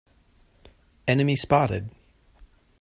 [1.07, 1.91] Enemy spotted!